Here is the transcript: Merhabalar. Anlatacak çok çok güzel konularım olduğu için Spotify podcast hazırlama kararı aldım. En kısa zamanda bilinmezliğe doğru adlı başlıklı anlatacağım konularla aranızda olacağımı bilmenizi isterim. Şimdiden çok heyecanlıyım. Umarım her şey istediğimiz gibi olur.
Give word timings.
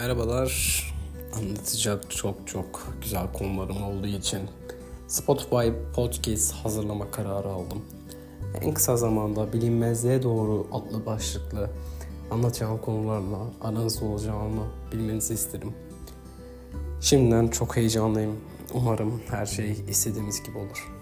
Merhabalar. 0.00 0.84
Anlatacak 1.32 2.10
çok 2.10 2.34
çok 2.46 2.96
güzel 3.02 3.32
konularım 3.32 3.82
olduğu 3.82 4.06
için 4.06 4.40
Spotify 5.06 5.68
podcast 5.94 6.52
hazırlama 6.52 7.10
kararı 7.10 7.48
aldım. 7.48 7.82
En 8.62 8.74
kısa 8.74 8.96
zamanda 8.96 9.52
bilinmezliğe 9.52 10.22
doğru 10.22 10.66
adlı 10.72 11.06
başlıklı 11.06 11.70
anlatacağım 12.30 12.78
konularla 12.78 13.38
aranızda 13.60 14.04
olacağımı 14.04 14.66
bilmenizi 14.92 15.34
isterim. 15.34 15.74
Şimdiden 17.00 17.48
çok 17.48 17.76
heyecanlıyım. 17.76 18.36
Umarım 18.74 19.20
her 19.30 19.46
şey 19.46 19.84
istediğimiz 19.88 20.42
gibi 20.42 20.58
olur. 20.58 20.99